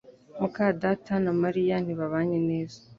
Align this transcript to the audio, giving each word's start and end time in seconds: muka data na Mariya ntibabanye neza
muka 0.39 0.65
data 0.83 1.13
na 1.23 1.31
Mariya 1.41 1.75
ntibabanye 1.81 2.37
neza 2.49 2.77